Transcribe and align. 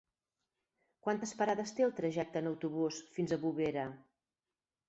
Quantes 1.07 1.33
parades 1.43 1.75
té 1.79 1.87
el 1.87 1.93
trajecte 2.01 2.43
en 2.45 2.51
autobús 2.53 3.01
fins 3.19 3.35
a 3.35 3.41
Bovera? 3.47 3.85